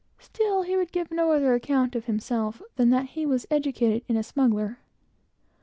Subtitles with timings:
[0.17, 4.17] Still, he would give no other account of himself than that he was educated in
[4.17, 4.79] a smuggler.